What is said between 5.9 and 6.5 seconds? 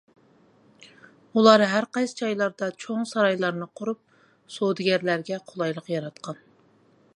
ياراتقان.